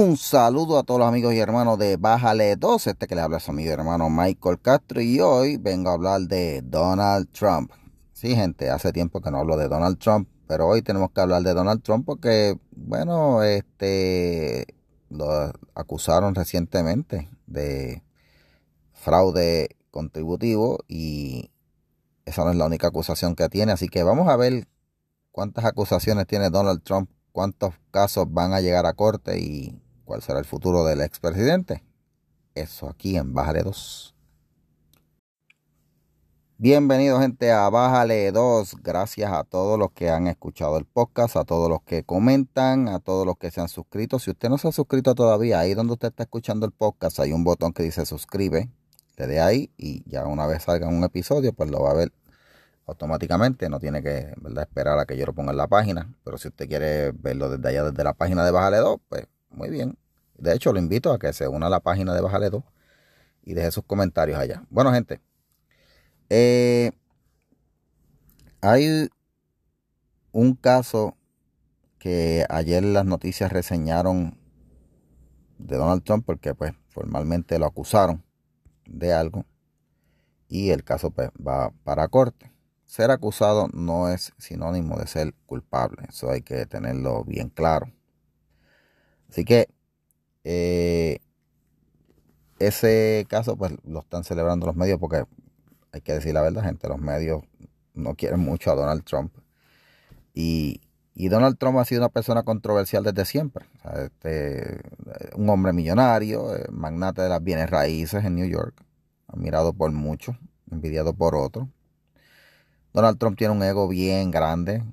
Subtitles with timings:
[0.00, 3.38] Un saludo a todos los amigos y hermanos de Bájale 2, este que le habla
[3.38, 5.00] es mi hermano Michael Castro.
[5.00, 7.72] Y hoy vengo a hablar de Donald Trump.
[8.12, 11.42] Sí, gente, hace tiempo que no hablo de Donald Trump, pero hoy tenemos que hablar
[11.42, 14.68] de Donald Trump porque, bueno, este,
[15.10, 18.04] lo acusaron recientemente de
[18.92, 21.50] fraude contributivo y
[22.24, 24.68] esa no es la única acusación que tiene, así que vamos a ver
[25.32, 30.38] cuántas acusaciones tiene Donald Trump, cuántos casos van a llegar a corte y cuál será
[30.38, 31.84] el futuro del expresidente.
[32.54, 34.14] Eso aquí en Bájale 2.
[36.56, 38.76] Bienvenido gente a Bájale 2.
[38.82, 43.00] Gracias a todos los que han escuchado el podcast, a todos los que comentan, a
[43.00, 44.18] todos los que se han suscrito.
[44.18, 47.32] Si usted no se ha suscrito todavía, ahí donde usted está escuchando el podcast hay
[47.32, 48.70] un botón que dice suscribe.
[49.18, 52.12] Le dé ahí y ya una vez salga un episodio, pues lo va a ver
[52.86, 53.68] automáticamente.
[53.68, 56.14] No tiene que esperar a que yo lo ponga en la página.
[56.24, 59.70] Pero si usted quiere verlo desde allá, desde la página de Bájale 2, pues muy
[59.70, 59.98] bien.
[60.36, 62.64] De hecho, lo invito a que se una a la página de Bajaledo
[63.42, 64.64] y deje sus comentarios allá.
[64.70, 65.20] Bueno, gente,
[66.30, 66.92] eh,
[68.60, 69.08] hay
[70.32, 71.16] un caso
[71.98, 74.38] que ayer las noticias reseñaron
[75.58, 78.24] de Donald Trump porque pues formalmente lo acusaron
[78.86, 79.44] de algo
[80.48, 82.52] y el caso pues, va para corte.
[82.84, 87.92] Ser acusado no es sinónimo de ser culpable, eso hay que tenerlo bien claro.
[89.28, 89.68] Así que
[90.44, 91.18] eh,
[92.58, 95.24] ese caso pues lo están celebrando los medios porque
[95.92, 97.42] hay que decir la verdad, gente, los medios
[97.94, 99.32] no quieren mucho a Donald Trump.
[100.34, 100.80] Y,
[101.16, 103.66] Donald Trump ha sido una persona controversial desde siempre.
[103.96, 104.80] este,
[105.34, 108.84] un hombre millonario, eh, magnate de las bienes raíces en New York,
[109.26, 110.36] admirado por muchos,
[110.70, 111.66] envidiado por otros.
[112.92, 114.84] Donald Trump tiene un ego bien grande,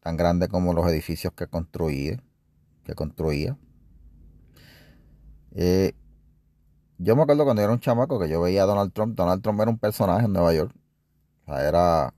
[0.00, 2.20] tan grande como los edificios que construía,
[2.84, 3.56] que construía.
[5.54, 5.94] Eh,
[6.98, 9.16] yo me acuerdo cuando era un chamaco que yo veía a Donald Trump.
[9.16, 10.74] Donald Trump era un personaje en Nueva York.
[11.46, 12.14] O sea, era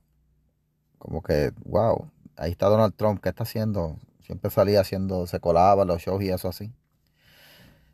[0.97, 3.97] como que, wow, ahí está Donald Trump, ¿qué está haciendo?
[4.25, 6.71] Siempre salía haciendo, se colaba los shows y eso así.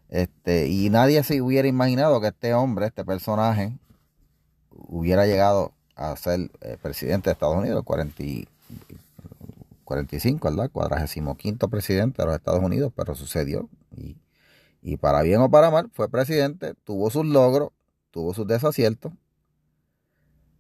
[0.10, 3.78] Este, y nadie se hubiera imaginado que este hombre, este personaje,
[4.72, 8.24] hubiera llegado a ser eh, presidente de Estados Unidos, 40,
[9.84, 10.70] 45, ¿verdad?
[10.72, 13.70] 45 presidente de los Estados Unidos, pero sucedió.
[14.82, 17.72] Y para bien o para mal, fue presidente, tuvo sus logros,
[18.12, 19.12] tuvo sus desaciertos.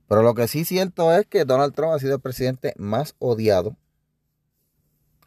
[0.08, 3.78] Pero lo que sí cierto es que Donald Trump ha sido el presidente más odiado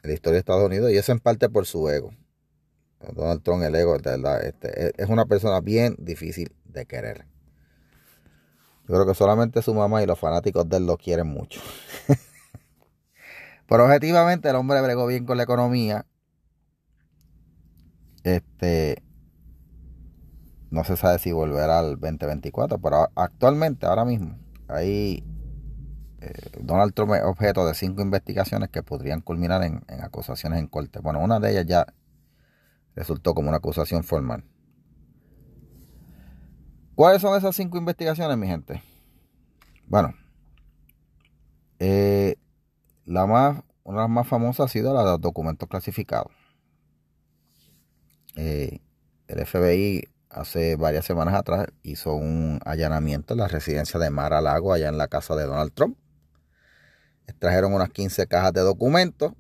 [0.03, 2.11] en la historia de Estados Unidos y eso en parte por su ego.
[3.15, 7.27] Donald Trump, el ego, este, es una persona bien difícil de querer.
[8.89, 11.61] Yo creo que solamente su mamá y los fanáticos de él lo quieren mucho.
[13.69, 16.07] Pero objetivamente el hombre bregó bien con la economía,
[18.25, 19.03] este,
[20.71, 24.39] no se sabe si volverá al 2024, pero actualmente, ahora mismo,
[24.69, 25.25] ahí
[26.23, 31.01] eh, Donald Trump es objeto de cinco investigaciones que podrían culminar en, acusaciones en corte.
[31.01, 31.87] Bueno, una de ellas ya
[32.95, 34.45] resultó como una acusación formal.
[36.95, 38.83] ¿Cuáles son esas cinco investigaciones, mi gente?
[39.89, 40.15] Bueno,
[41.81, 42.37] eh,
[43.05, 46.33] la más, una de las más famosas ha sido la de documentos clasificados.
[48.37, 48.81] Eh,
[49.27, 54.41] el FBI hace varias semanas atrás hizo un allanamiento en la residencia de Mar a
[54.41, 55.99] Lago, allá en la casa de Donald Trump.
[57.27, 59.33] Extrajeron unas 15 cajas de documentos.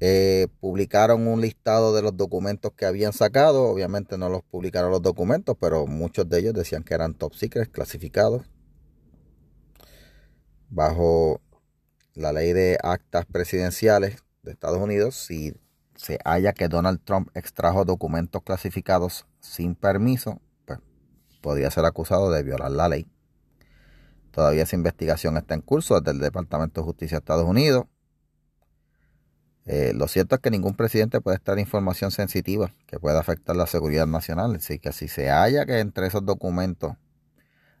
[0.00, 3.62] Eh, publicaron un listado de los documentos que habían sacado.
[3.64, 7.70] Obviamente no los publicaron los documentos, pero muchos de ellos decían que eran top secrets,
[7.70, 8.42] clasificados.
[10.68, 11.40] Bajo
[12.14, 15.54] la ley de actas presidenciales de Estados Unidos, si
[15.96, 20.80] se halla que Donald Trump extrajo documentos clasificados sin permiso, pues
[21.40, 23.06] podría ser acusado de violar la ley.
[24.30, 27.86] Todavía esa investigación está en curso desde el Departamento de Justicia de Estados Unidos.
[29.66, 33.66] Eh, lo cierto es que ningún presidente puede estar información sensitiva que pueda afectar la
[33.66, 34.56] seguridad nacional.
[34.56, 36.94] Así que si se halla que entre esos documentos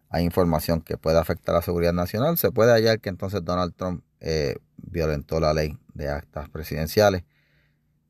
[0.08, 4.04] hay información que pueda afectar la seguridad nacional, se puede hallar que entonces Donald Trump
[4.20, 7.24] eh, violentó la ley de actas presidenciales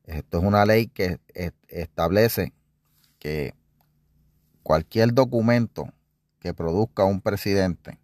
[0.07, 1.19] esto es una ley que
[1.67, 2.53] establece
[3.19, 3.55] que
[4.61, 5.91] cualquier documento
[6.39, 7.99] que produzca un presidente,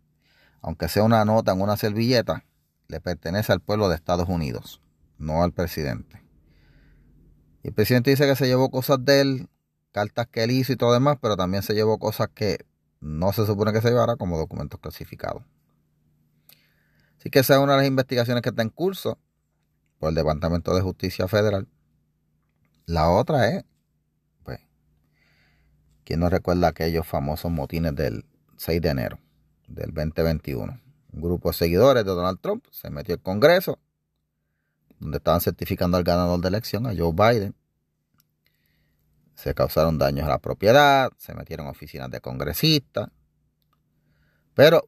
[0.61, 2.43] aunque sea una nota en una servilleta,
[2.87, 4.81] le pertenece al pueblo de Estados Unidos,
[5.17, 6.23] no al presidente.
[7.63, 9.49] El presidente dice que se llevó cosas de él,
[9.91, 12.65] cartas que él hizo y todo demás, pero también se llevó cosas que
[12.99, 15.43] no se supone que se llevara como documentos clasificados.
[17.19, 19.19] Así que esa es una de las investigaciones que está en curso
[19.99, 21.67] por el Departamento de Justicia Federal
[22.85, 23.63] La otra es,
[24.43, 24.59] pues,
[26.03, 28.25] ¿quién no recuerda aquellos famosos motines del
[28.57, 29.19] 6 de enero
[29.67, 30.79] del 2021?
[31.13, 33.79] Un grupo de seguidores de Donald Trump se metió al Congreso,
[34.99, 37.55] donde estaban certificando al ganador de elección, a Joe Biden.
[39.35, 43.09] Se causaron daños a la propiedad, se metieron oficinas de congresistas.
[44.53, 44.87] Pero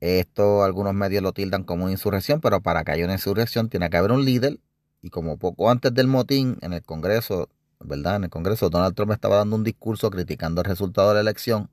[0.00, 3.88] esto algunos medios lo tildan como una insurrección, pero para que haya una insurrección tiene
[3.88, 4.58] que haber un líder.
[5.02, 7.50] Y como poco antes del motín en el Congreso,
[7.80, 8.16] ¿verdad?
[8.16, 11.68] En el Congreso Donald Trump estaba dando un discurso criticando el resultado de la elección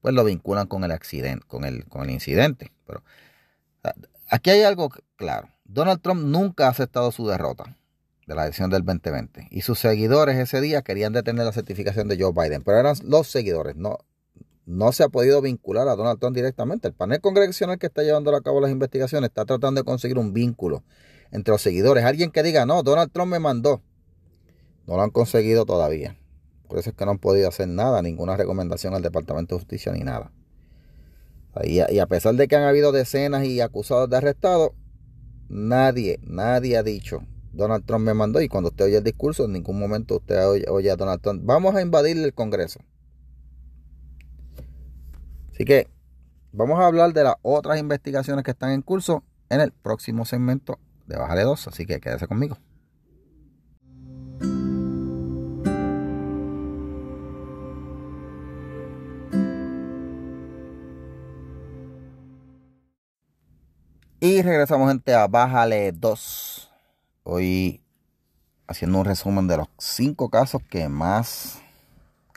[0.00, 2.72] pues lo vinculan con el accidente, con el, con el incidente.
[2.86, 3.02] Pero
[4.30, 5.48] aquí hay algo claro.
[5.64, 7.76] Donald Trump nunca ha aceptado su derrota
[8.26, 9.48] de la elección del 2020.
[9.50, 12.62] Y sus seguidores ese día querían detener la certificación de Joe Biden.
[12.62, 13.76] Pero eran los seguidores.
[13.76, 13.98] No,
[14.66, 16.88] no se ha podido vincular a Donald Trump directamente.
[16.88, 20.32] El panel congresional que está llevando a cabo las investigaciones está tratando de conseguir un
[20.32, 20.84] vínculo
[21.30, 22.04] entre los seguidores.
[22.04, 23.82] Alguien que diga, no, Donald Trump me mandó.
[24.86, 26.16] No lo han conseguido todavía.
[26.68, 29.92] Por eso es que no han podido hacer nada, ninguna recomendación al Departamento de Justicia
[29.92, 30.32] ni nada.
[31.64, 34.70] Y a, pesar de que han habido decenas y acusados de arrestados,
[35.48, 37.22] nadie, nadie ha dicho,
[37.52, 40.90] Donald Trump me mandó y cuando usted oye el discurso, en ningún momento usted oye,
[40.90, 42.80] a Donald Trump, vamos a invadir el Congreso.
[45.52, 45.88] Así que
[46.52, 50.78] vamos a hablar de las otras investigaciones que están en curso en el próximo segmento
[51.08, 52.58] de Bájale 2, así que quédese conmigo.
[64.20, 66.70] Y regresamos gente a Bájale 2.
[67.22, 67.80] Hoy
[68.66, 71.60] haciendo un resumen de los cinco casos que más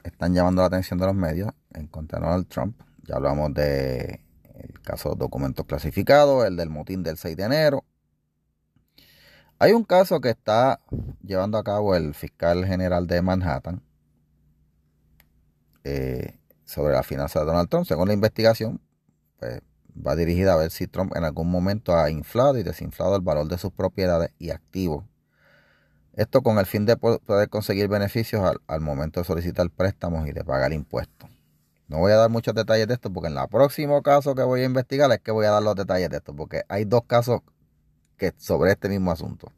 [0.04, 2.80] están llamando la atención de los medios en contra de Donald Trump.
[3.04, 4.22] Ya hablamos de
[4.84, 7.84] caso de documentos clasificados, el del motín del 6 de enero.
[9.62, 10.80] Hay un caso que está
[11.22, 13.84] llevando a cabo el fiscal general de Manhattan
[15.84, 17.86] eh, sobre la finanza de Donald Trump.
[17.86, 18.82] Según la investigación,
[19.38, 19.62] pues
[19.96, 23.50] va dirigida a ver si Trump en algún momento ha inflado y desinflado el valor
[23.50, 25.06] de sus propiedades y activos.
[26.14, 30.44] Esto con el fin de poder conseguir beneficios al, momento de solicitar préstamos y de
[30.44, 31.30] pagar impuestos.
[31.88, 34.62] No voy a dar muchos detalles de esto porque en el próximo caso que voy
[34.62, 37.42] a investigar es que voy a dar los detalles de esto porque hay dos casos
[38.38, 39.52] sobre este mismo asunto.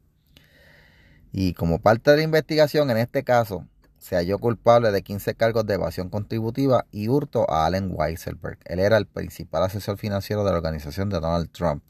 [1.32, 3.66] Y como parte de la investigación en este caso
[3.98, 8.58] se halló culpable de 15 cargos de evasión contributiva y hurto a Allen Weiselberg.
[8.66, 11.82] Él era el principal asesor financiero de la organización de Donald Trump.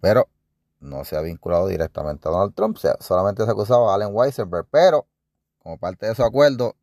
[0.00, 0.28] Pero
[0.80, 4.66] no se ha vinculado directamente a Donald Trump, solamente se acusaba a Allen Weiselberg.
[4.70, 5.06] Pero,
[5.58, 6.74] como parte de su acuerdo,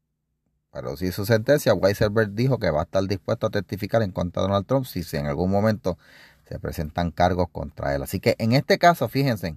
[0.72, 4.44] pero sí su sentencia, Weiselberg dijo que va a estar dispuesto a testificar en contra
[4.44, 5.98] de Donald Trump si en algún momento
[6.50, 8.02] se presentan cargos contra él.
[8.02, 9.56] Así que en este caso, fíjense,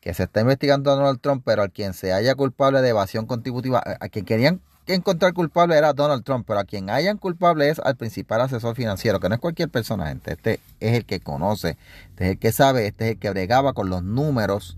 [0.00, 3.26] que se está investigando a Donald Trump, pero al quien se haya culpable de evasión
[3.26, 7.78] contributiva, a quien querían encontrar culpable era Donald Trump, pero a quien hayan culpable es
[7.78, 10.32] al principal asesor financiero, que no es cualquier persona, gente.
[10.32, 11.78] Este es el que conoce,
[12.08, 14.76] este es el que sabe, este es el que bregaba con los números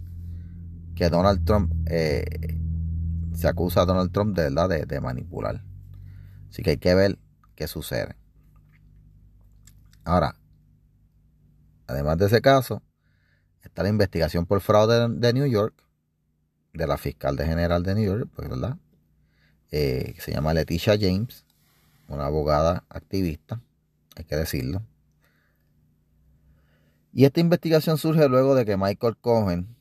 [0.95, 2.59] que Donald Trump eh,
[3.35, 5.63] se acusa a Donald Trump de verdad de, de manipular.
[6.51, 7.19] Así que hay que ver
[7.55, 8.15] qué sucede.
[10.05, 10.37] Ahora,
[11.87, 12.83] además de ese caso,
[13.63, 15.75] está la investigación por fraude de, New York,
[16.73, 18.77] de la fiscal de general de New York, pues, ¿verdad?
[19.71, 21.45] Eh, se llama Leticia James,
[22.09, 23.61] una abogada activista,
[24.17, 24.83] hay que decirlo.
[27.13, 29.77] Y esta investigación surge luego de que Michael Cohen,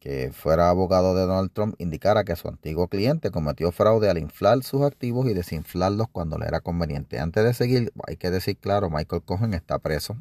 [0.00, 4.62] que fuera abogado de Donald Trump, indicara que su antiguo cliente cometió fraude al inflar
[4.62, 7.18] sus activos y desinflarlos cuando le era conveniente.
[7.18, 10.16] Antes de seguir, hay que decir claro, Michael Cohen está preso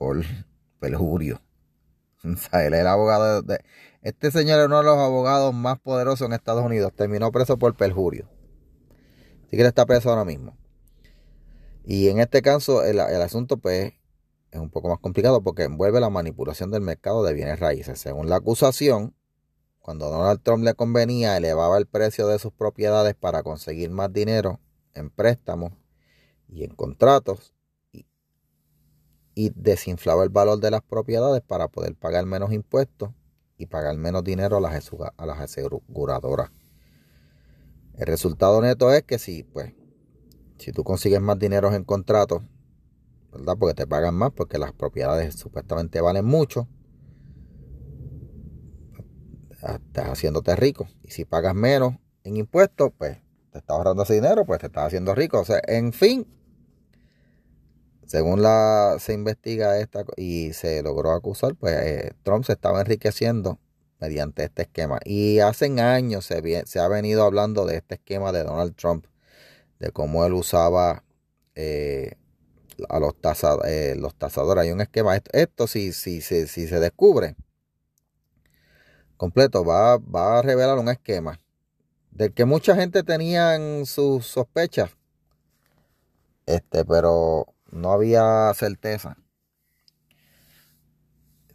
[0.00, 0.24] por
[0.78, 1.42] perjurio.
[2.24, 3.60] él era abogado de,
[4.00, 6.94] Este señor es uno de los abogados más poderosos en Estados Unidos.
[6.96, 8.26] Terminó preso por perjurio.
[9.42, 10.56] Así que él está preso ahora mismo.
[11.84, 13.92] Y en este caso, el, asunto pues
[14.50, 18.00] es un poco más complicado porque envuelve la manipulación del mercado de bienes raíces.
[18.00, 19.14] Según la acusación,
[19.80, 24.60] cuando Donald Trump le convenía, elevaba el precio de sus propiedades para conseguir más dinero
[24.94, 25.72] en préstamos
[26.48, 27.52] y en contratos
[29.34, 33.10] y desinflaba el valor de las propiedades para poder pagar menos impuestos
[33.56, 36.50] y pagar menos dinero a las, a las aseguradoras.
[37.94, 39.74] El resultado neto es que si, pues,
[40.58, 42.42] si tú consigues más dinero en contratos,
[43.32, 43.56] ¿verdad?
[43.58, 46.68] Porque te pagan más, porque las propiedades supuestamente valen mucho,
[49.50, 50.88] estás haciéndote rico.
[51.02, 51.94] Y si pagas menos
[52.24, 53.18] en impuestos, pues
[53.50, 55.40] te estás ahorrando ese dinero, pues te estás haciendo rico.
[55.40, 56.26] O sea, en fin,
[58.10, 63.60] según la, se investiga esta y se logró acusar, pues eh, Trump se estaba enriqueciendo
[64.00, 64.98] mediante este esquema.
[65.04, 69.06] Y hace años se, se ha venido hablando de este esquema de Donald Trump,
[69.78, 71.04] de cómo él usaba
[71.54, 72.16] eh,
[72.88, 73.12] a los,
[73.64, 74.62] eh, tasadores.
[74.64, 75.16] Hay un esquema.
[75.32, 77.36] Esto, si, si, si, si, se descubre
[79.16, 81.38] completo, va, va a revelar un esquema
[82.10, 84.90] del que mucha gente tenía sus sospechas.
[86.46, 89.16] Este, pero no había certeza.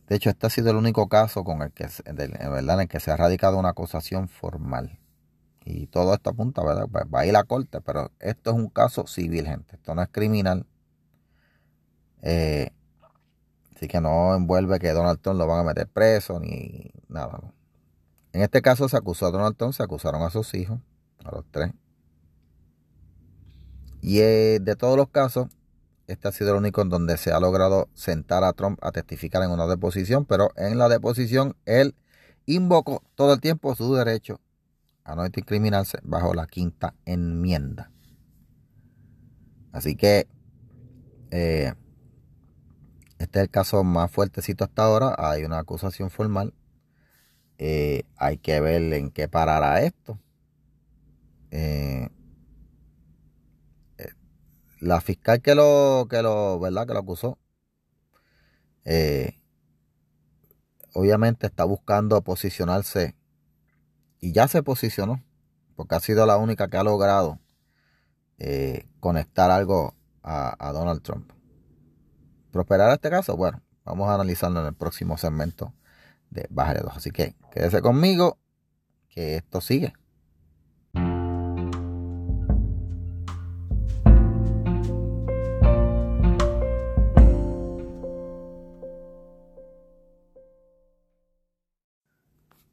[0.07, 3.00] De hecho, este ha sido el único caso con el que, verdad, en el que
[3.00, 5.00] se ha radicado una acusación formal.
[5.63, 6.88] Y todo esto apunta, ¿verdad?
[6.93, 9.77] Va a ir a la corte, pero esto es un caso civil, gente.
[9.77, 10.67] Esto no es criminal.
[12.22, 12.72] Eh,
[13.75, 17.39] así que no envuelve que Donald Trump lo van a meter preso ni nada.
[18.31, 20.79] En este caso se acusó a Donald Trump, se acusaron a sus hijos,
[21.24, 21.72] a los tres.
[24.01, 25.48] Y eh, de todos los casos,
[26.07, 29.43] este ha sido el único en donde se ha logrado sentar a Trump a testificar
[29.43, 31.95] en una deposición, pero en la deposición él
[32.45, 34.39] invocó todo el tiempo su derecho
[35.03, 37.91] a no incriminarse bajo la quinta enmienda.
[39.71, 40.27] Así que
[41.31, 41.74] eh,
[43.19, 45.15] este es el caso más fuertecito hasta ahora.
[45.17, 46.53] Hay una acusación formal.
[47.57, 50.19] Eh, hay que ver en qué parará esto.
[51.51, 52.09] Eh,
[54.86, 56.86] la fiscal que lo, que lo, ¿verdad?
[56.86, 57.39] Que lo acusó,
[58.84, 59.42] eh,
[60.94, 63.15] obviamente está buscando posicionarse
[64.20, 65.24] y ya se posicionó,
[65.75, 67.39] porque ha sido la única que ha logrado
[68.38, 71.32] eh, conectar algo a, Donald Trump.
[72.51, 73.36] ¿Prosperará este caso?
[73.36, 75.74] Bueno, vamos a analizarlo en el próximo segmento
[76.30, 76.96] de Bájale 2.
[76.96, 78.38] Así que quédese conmigo,
[79.10, 79.94] que esto sigue.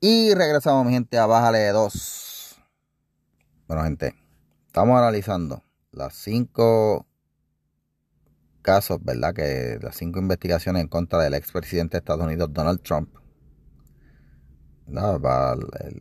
[0.04, 2.60] Y regresamos, mi gente, a Bájale 2.
[3.68, 4.16] Bueno, gente,
[4.66, 7.06] estamos analizando las cinco
[8.62, 9.32] casos, ¿verdad?
[9.32, 13.14] Que las cinco investigaciones en contra del expresidente de Estados Unidos, Donald Trump.
[14.88, 16.00] El,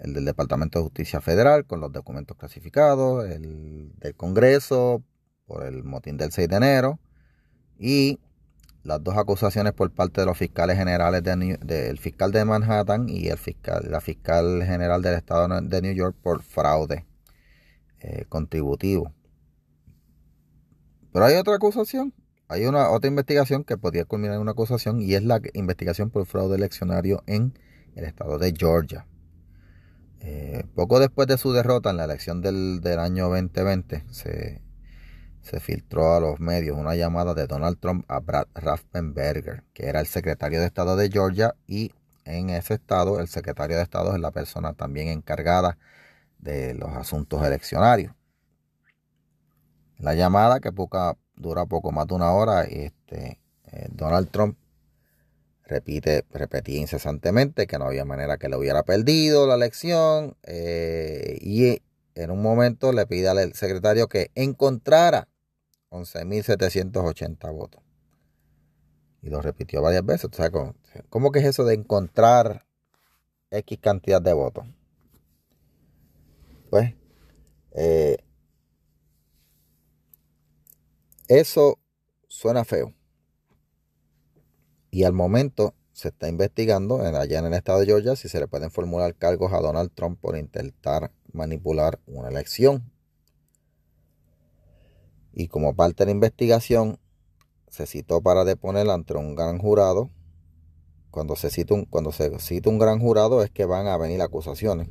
[0.00, 5.04] el, del Departamento de Justicia Federal con los documentos clasificados, el del Congreso
[5.46, 6.98] por el motín del 6 de enero
[7.78, 8.18] y
[8.82, 13.36] las dos acusaciones por parte de los fiscales generales del fiscal de Manhattan y el
[13.36, 17.04] fiscal, la fiscal general del estado de New York por fraude
[18.00, 19.12] eh, contributivo.
[21.12, 22.14] Pero hay otra acusación,
[22.48, 26.24] hay una otra investigación que podría culminar en una acusación y es la investigación por
[26.24, 27.58] fraude eleccionario en
[27.96, 29.06] el estado de Georgia.
[30.20, 34.62] Eh, poco después de su derrota en la elección del, del año 2020, se
[35.42, 40.00] se filtró a los medios una llamada de Donald Trump a Brad Raffenberger, que era
[40.00, 41.92] el secretario de Estado de Georgia y
[42.24, 45.78] en ese estado el secretario de Estado es la persona también encargada
[46.38, 48.14] de los asuntos eleccionarios.
[49.98, 50.70] La llamada que
[51.36, 53.40] dura poco más de una hora, este,
[53.72, 54.56] eh, Donald Trump
[55.64, 61.82] repite, repetía incesantemente que no había manera que le hubiera perdido la elección eh, y
[62.14, 65.28] en un momento le pide al secretario que encontrara
[65.90, 67.82] 11.780 votos.
[69.22, 70.30] Y lo repitió varias veces.
[71.08, 72.66] ¿cómo, que es eso de encontrar
[73.50, 74.66] X cantidad de votos?
[76.70, 76.94] Pues,
[77.72, 78.16] eh,
[81.28, 81.78] eso
[82.28, 82.94] suena feo.
[84.90, 88.48] Y al momento se está investigando allá en el estado de Georgia si se le
[88.48, 92.90] pueden formular cargos a Donald Trump por intentar manipular una elección.
[95.32, 96.98] Y como parte de la investigación,
[97.68, 100.10] se citó para deponer ante un gran jurado.
[101.10, 104.20] Cuando se cita un, cuando se cita un gran jurado es que van a venir
[104.22, 104.88] acusaciones.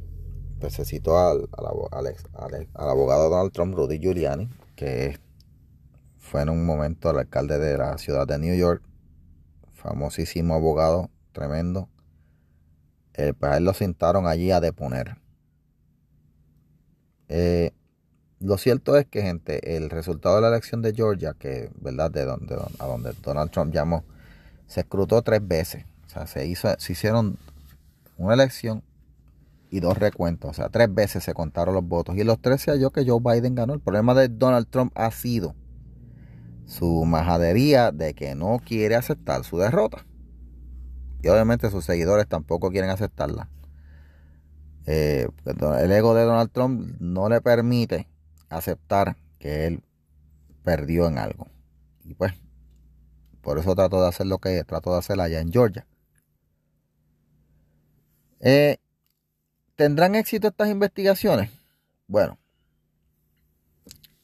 [0.60, 5.18] Pues se citó al, al, abogado Donald Trump, Rudy Giuliani, que
[6.18, 8.84] fue en un momento el alcalde de la ciudad de New York,
[9.74, 11.90] famosísimo abogado, tremendo.
[13.14, 15.18] Eh, pues a él lo sentaron allí a deponer.
[17.30, 17.72] Eh,
[18.40, 22.12] lo cierto es que, gente, el resultado de la elección de Georgia, que, ¿verdad?
[22.12, 24.04] De donde, a donde Donald Trump llamó,
[24.68, 25.86] se escrutó tres veces.
[26.08, 27.38] O sea, se, hizo, se hicieron
[28.18, 28.84] una elección
[29.70, 30.52] y dos recuentos.
[30.52, 32.16] O sea, tres veces se contaron los votos.
[32.16, 33.74] Y los tres se halló que Joe Biden ganó.
[33.74, 35.56] El problema de Donald Trump ha sido
[36.66, 40.06] su majadería de que no quiere aceptar su derrota.
[41.22, 43.50] Y obviamente sus seguidores tampoco quieren aceptarla.
[44.92, 48.08] Eh, el ego de Donald Trump no le permite
[48.50, 49.84] aceptar que él
[50.64, 51.48] perdió en algo.
[52.04, 52.34] Y pues,
[53.42, 55.86] por eso trato de hacer lo que trato de hacer allá en Georgia.
[58.40, 58.78] Eh,
[59.76, 61.52] ¿Tendrán éxito estas investigaciones?
[62.08, 62.40] Bueno,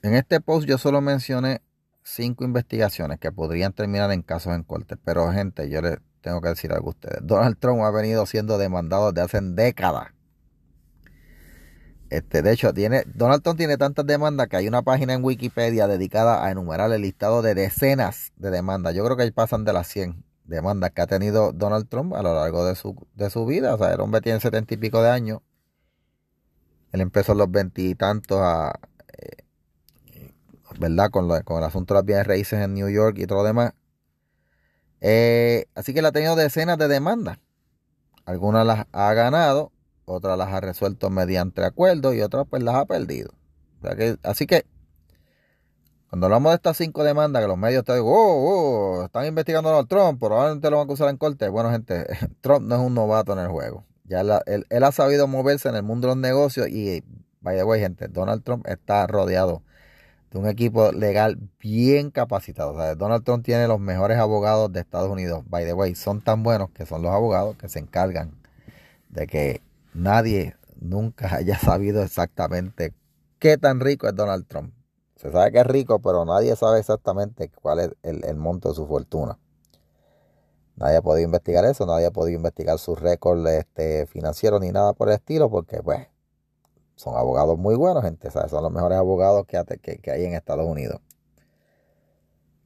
[0.02, 1.62] en este post yo solo mencioné
[2.02, 4.98] cinco investigaciones que podrían terminar en casos en corte.
[4.98, 7.20] Pero gente, yo les tengo que decir algo a ustedes.
[7.22, 10.15] Donald Trump ha venido siendo demandado desde hace décadas.
[12.10, 15.88] Este, de hecho, tiene, Donald Trump tiene tantas demandas que hay una página en Wikipedia
[15.88, 18.94] dedicada a enumerar el listado de decenas de demandas.
[18.94, 22.22] Yo creo que ahí pasan de las 100 demandas que ha tenido Donald Trump a
[22.22, 23.74] lo largo de su, de su vida.
[23.74, 25.40] O sea, el hombre tiene setenta y pico de años.
[26.92, 28.80] Él empezó los veintitantos a,
[29.18, 29.44] eh,
[30.80, 31.10] ¿verdad?
[31.10, 33.74] Con, con el asunto de las bienes raíces en New York y todo lo demás.
[35.02, 37.40] Eh, así que él ha tenido decenas de demandas.
[38.26, 39.72] Algunas las ha ganado,
[40.06, 43.32] otras las ha resuelto mediante acuerdo y otras pues las ha perdido.
[44.24, 44.66] así que
[46.10, 49.86] cuando hablamos de estas cinco demandas que los medios están, oh, oh, están investigando a
[49.86, 51.50] Trump, probablemente lo van a acusar en corte.
[51.50, 52.06] Bueno, gente,
[52.42, 53.84] Trump no es un novato en el juego.
[54.06, 57.04] Ya él, él, ha sabido moverse en el mundo de los negocios y,
[57.42, 59.64] vaya the way, gente, Donald Trump está rodeado
[60.32, 62.74] de un equipo legal bien capacitado.
[62.74, 65.44] O sea, Donald Trump tiene los mejores abogados de Estados Unidos.
[65.48, 68.32] By the way, son tan buenos que son los abogados que se encargan
[69.10, 69.62] de que
[69.96, 72.94] nadie nunca haya sabido exactamente
[73.40, 74.74] qué tan rico es Donald Trump.
[75.16, 78.86] Se sabe que es rico, pero nadie sabe exactamente cuál es el, monto de su
[78.86, 79.40] fortuna.
[80.76, 84.92] Nadie ha podido investigar eso, nadie ha podido investigar sus récords este, financieros ni nada
[84.92, 86.08] por el estilo, porque pues
[86.96, 88.30] son abogados muy buenos, gente.
[88.30, 91.00] Son los mejores abogados que, que, hay en Estados Unidos.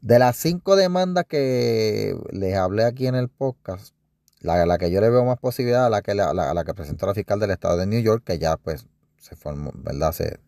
[0.01, 3.93] De las cinco demandas que les hablé aquí en el podcast,
[4.41, 7.05] la, la que yo le veo más posibilidad a la que, la, la, que presentó
[7.05, 10.11] la fiscal del estado de New York, que ya pues se formó, ¿verdad?
[10.13, 10.39] Se,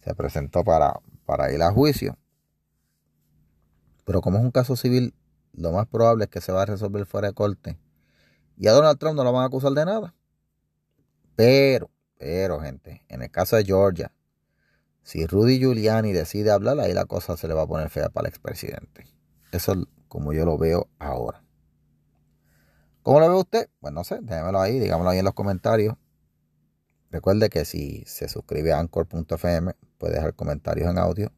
[0.00, 2.16] se presentó para, para ir a juicio.
[4.04, 5.14] Pero como es un caso civil,
[5.52, 7.78] lo más probable es que se va a resolver fuera de corte.
[8.56, 10.14] Y a Donald Trump no lo van a acusar de nada.
[11.34, 14.12] Pero, pero, gente, en el caso de Georgia,
[15.02, 18.26] si Rudy Giuliani decide hablar, ahí la cosa se le va a poner fea para
[18.26, 19.06] el expresidente.
[19.52, 21.45] Eso es como yo lo veo ahora.
[23.06, 23.70] ¿Cómo lo ve usted?
[23.78, 25.94] Pues no sé, déjemelo ahí, dígamelo ahí en los comentarios.
[27.08, 31.30] Recuerde que si se suscribe a anchor.fm puede dejar comentarios en audio.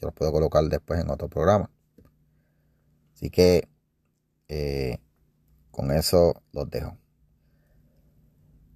[0.00, 1.70] Yo los puedo colocar después en otro programa.
[3.14, 3.68] Así que
[4.48, 4.98] eh,
[5.70, 6.98] con eso los dejo.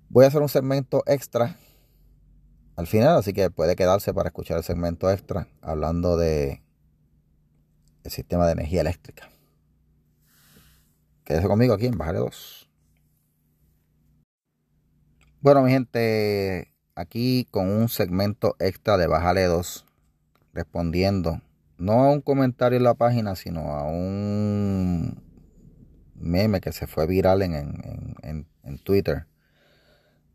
[0.09, 1.57] Voy a hacer un segmento extra
[2.77, 6.63] al final, así que puede quedarse para escuchar el segmento extra hablando de
[8.05, 9.36] el sistema de energía eléctrica.
[11.27, 12.71] Quédese conmigo aquí en Bajale 2.
[15.41, 19.85] Bueno, mi gente, aquí con un segmento extra de Bajale 2,
[20.55, 21.41] respondiendo
[21.79, 25.21] no a un comentario en la página, sino a un
[26.15, 28.47] meme que se fue viral en,
[28.85, 29.27] Twitter,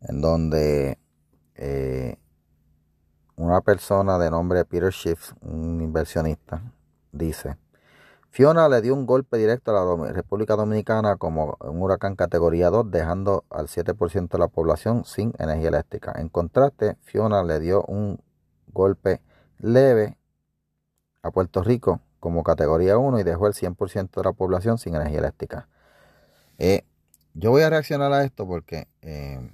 [0.02, 0.98] en donde
[1.54, 2.16] eh,
[3.36, 6.62] una persona de nombre Peter Schiff, un inversionista,
[7.12, 7.56] dice,
[8.32, 12.90] Fiona le dio un golpe directo a la República Dominicana como un huracán categoría 2,
[12.90, 16.14] dejando al 7% de la población sin energía eléctrica.
[16.16, 18.18] En contraste, Fiona le dio un
[18.68, 19.20] golpe
[19.58, 20.16] leve
[21.22, 25.18] a Puerto Rico como categoría 1 y dejó el 100% de la población sin energía
[25.18, 25.68] eléctrica.
[26.56, 26.86] Eh,
[27.34, 29.46] yo voy a reaccionar a esto porque eh,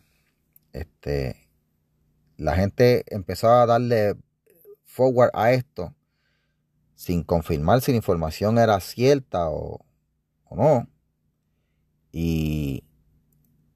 [0.73, 1.49] este,
[2.37, 4.14] la gente empezó a darle
[4.85, 5.97] forward a esto
[6.98, 9.78] sin confirmar si la información era cierta o,
[10.50, 10.88] no.
[12.11, 12.82] Y,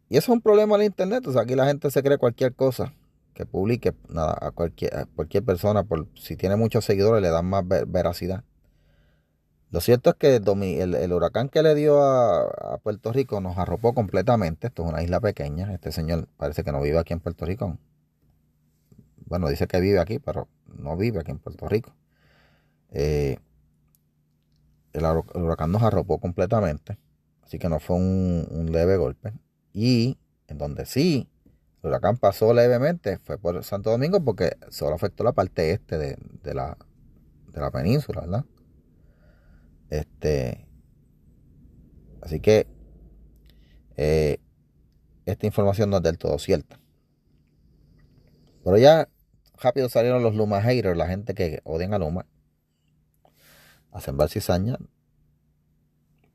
[0.08, 1.24] y, eso es un problema en internet.
[1.28, 2.92] O sea, aquí la gente se cree cualquier cosa
[3.32, 5.84] que publique nada, a, cualquier, cualquier persona.
[5.84, 8.42] Por, si tiene muchos seguidores, le dan más veracidad.
[9.70, 12.40] Lo cierto es que el, huracán que le dio a,
[12.74, 14.66] a, Puerto Rico nos arropó completamente.
[14.66, 15.72] Esto es una isla pequeña.
[15.72, 17.78] Este señor parece que no vive aquí en Puerto Rico.
[19.26, 21.94] Bueno, dice que vive aquí, pero no vive aquí en Puerto Rico.
[22.92, 23.38] Eh,
[24.92, 26.98] el, huracán nos arropó completamente,
[27.42, 29.32] así que no fue un, leve golpe.
[29.72, 31.28] Y en donde sí,
[31.82, 36.54] el huracán pasó levemente fue por Santo Domingo porque solo afectó la parte este de,
[36.54, 36.76] la,
[37.52, 38.44] de la península, ¿verdad?
[39.88, 40.66] Este,
[42.22, 42.66] así que
[43.96, 44.38] eh,
[45.26, 46.78] esta información no es del todo cierta.
[48.64, 49.08] Pero ya
[49.60, 52.26] rápido salieron los Luma haters, la gente que odian a Luma,
[53.92, 54.78] a sembrar cizaña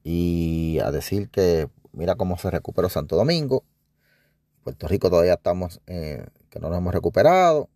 [0.04, 3.66] y a decir que mira cómo se recuperó Santo Domingo.
[4.64, 7.70] Puerto Rico todavía estamos, eh, que no nos hemos recuperado.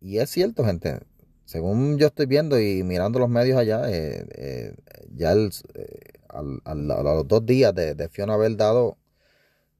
[0.00, 1.00] Y es cierto, gente.
[1.44, 4.74] Según yo estoy viendo y mirando los medios allá, eh, eh,
[5.14, 8.98] ya a los dos días de, Fiona haber dado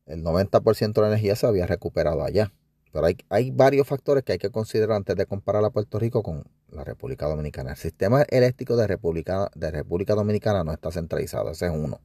[0.07, 2.53] el 90% de la energía se había recuperado allá.
[2.92, 6.22] Pero hay, hay, varios factores que hay que considerar antes de comparar a Puerto Rico
[6.22, 7.72] con la República Dominicana.
[7.72, 12.00] El sistema eléctrico de República, de República Dominicana no está centralizado, ese es uno.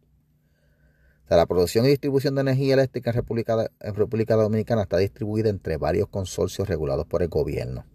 [1.25, 4.97] O sea, la producción y distribución de energía eléctrica en República, en República Dominicana está
[4.97, 7.85] distribuida entre varios consorcios regulados por el gobierno.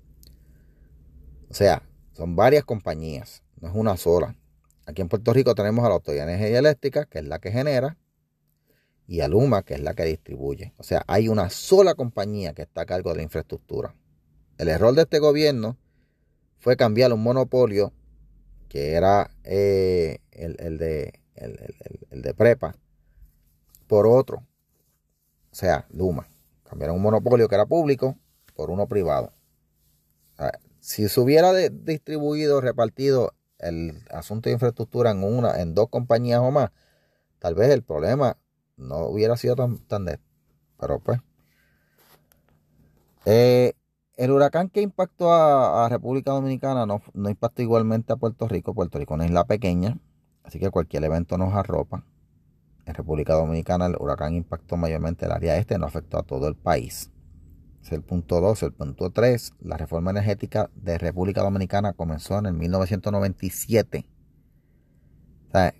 [1.50, 4.36] O sea, son varias compañías, no es una sola.
[4.86, 7.50] Aquí en Puerto Rico tenemos a la Autoridad de Energía Eléctrica, que es la que
[7.50, 7.98] genera,
[9.06, 10.72] y a Luma, que es la que distribuye.
[10.78, 13.94] O sea, hay una sola compañía que está a cargo de la infraestructura.
[14.58, 15.76] El error de este gobierno
[16.58, 17.92] fue cambiar un monopolio
[18.68, 22.74] que era eh, el, de, el, de Prepa
[23.86, 24.38] por otro.
[25.50, 26.28] O sea, Luma.
[26.64, 28.18] Cambiaron un monopolio que era público
[28.54, 29.32] por uno privado.
[30.80, 36.50] si se hubiera distribuido, repartido el asunto de infraestructura en una, en dos compañías o
[36.50, 36.70] más,
[37.38, 38.36] tal vez el problema
[38.76, 40.18] no hubiera sido tan, tan de,
[40.78, 41.20] pero pues.
[43.24, 43.72] Eh,
[44.16, 48.74] el huracán que impactó a, República Dominicana no, no, impactó igualmente a Puerto Rico.
[48.74, 49.98] Puerto Rico es una isla pequeña,
[50.42, 52.04] así que cualquier evento nos arropa.
[52.86, 56.54] En República Dominicana el huracán impactó mayormente el área este, no afectó a todo el
[56.54, 57.10] país.
[57.82, 58.62] Es el punto 2.
[58.64, 64.06] El punto 3, la reforma energética de República Dominicana comenzó en el 1997.
[65.48, 65.74] O sea,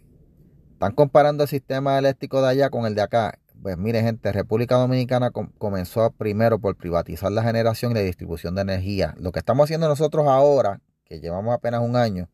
[0.72, 3.38] están comparando el sistema eléctrico de allá con el de acá.
[3.62, 8.62] Pues mire gente, República Dominicana comenzó primero por privatizar la generación y la distribución de
[8.62, 9.14] energía.
[9.18, 12.28] Lo que estamos haciendo nosotros ahora, que llevamos apenas un año,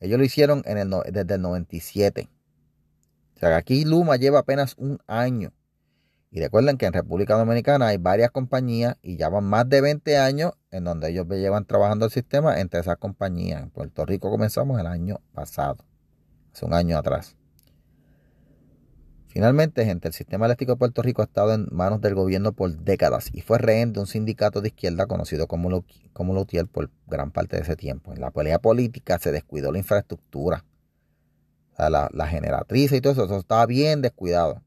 [0.00, 2.28] ellos lo hicieron desde el 97.
[3.36, 5.52] O sea, aquí Luma lleva apenas un año.
[6.30, 10.18] Y recuerden que en República Dominicana hay varias compañías y ya van más de 20
[10.18, 13.62] años en donde ellos llevan trabajando el sistema entre esas compañías.
[13.62, 15.84] En Puerto Rico comenzamos el año pasado,
[16.52, 17.36] hace un año atrás.
[19.34, 22.70] Finalmente, gente, el sistema eléctrico de Puerto Rico ha estado en manos del gobierno por
[22.70, 27.32] décadas y fue rehén de un sindicato de izquierda conocido como, como Lutiel por gran
[27.32, 28.12] parte de ese tiempo.
[28.12, 30.64] En la pelea política se descuidó la infraestructura,
[31.76, 34.62] la, la generatriz y todo eso, eso estaba bien descuidado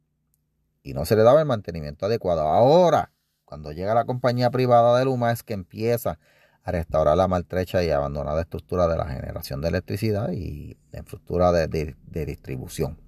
[0.84, 2.42] y no se le daba el mantenimiento adecuado.
[2.42, 3.14] Ahora,
[3.46, 6.20] cuando llega la compañía privada de Luma, es que empieza
[6.64, 11.54] a restaurar la maltrecha y abandonada estructura de la generación de electricidad y la infraestructura
[11.54, 13.07] de distribución.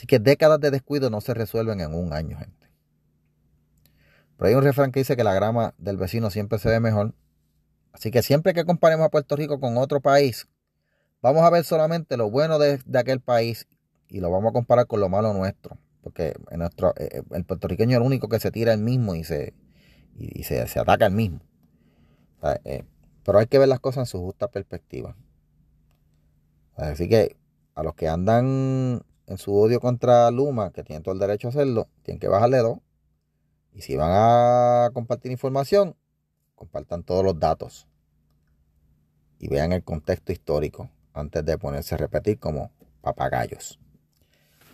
[0.00, 2.70] Así que décadas de descuido no se resuelven en un año, gente.
[4.38, 7.12] Pero hay un refrán que dice que la grama del vecino siempre se ve mejor.
[7.92, 10.48] Así que siempre que comparemos a Puerto Rico con otro país,
[11.20, 13.68] vamos a ver solamente lo bueno de, aquel país
[14.08, 15.76] y lo vamos a comparar con lo malo nuestro.
[16.00, 19.52] Porque eh, eh, el puertorriqueño es el único que se tira el mismo y se,
[20.16, 21.40] y, se, ataca el mismo.
[22.64, 22.84] Eh,
[23.22, 25.14] pero hay que ver las cosas en su justa perspectiva.
[26.74, 27.36] Así que
[27.74, 31.50] a los que andan en su odio contra Luma, que tienen todo el derecho a
[31.50, 32.78] hacerlo, tienen que bajarle dos.
[33.72, 35.94] Y si van a compartir información,
[36.56, 37.86] compartan todos los datos.
[39.38, 43.78] Y vean el contexto histórico antes de ponerse a repetir como papagayos.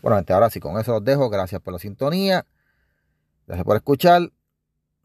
[0.00, 1.28] Bueno, gente, ahora sí, con eso los dejo.
[1.28, 2.46] Gracias por la sintonía.
[3.46, 4.32] Gracias por escuchar.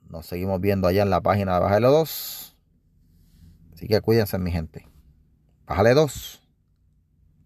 [0.07, 2.57] Nos seguimos viendo allá en la página de Bájale 2.
[3.73, 4.87] Así que cuídense, mi gente.
[5.65, 6.40] Bájale 2.